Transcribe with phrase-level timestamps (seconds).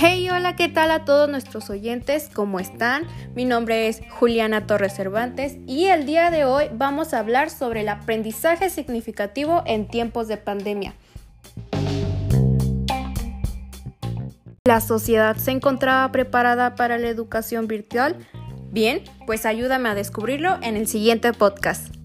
[0.00, 2.30] Hey, hola, ¿qué tal a todos nuestros oyentes?
[2.32, 3.08] ¿Cómo están?
[3.34, 7.80] Mi nombre es Juliana Torres Cervantes y el día de hoy vamos a hablar sobre
[7.80, 10.94] el aprendizaje significativo en tiempos de pandemia.
[14.64, 18.14] ¿La sociedad se encontraba preparada para la educación virtual?
[18.70, 21.97] Bien, pues ayúdame a descubrirlo en el siguiente podcast.